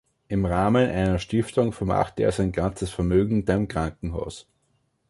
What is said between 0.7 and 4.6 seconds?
einer Stiftung vermachte er sein ganzes Vermögen dem Krankenhaus.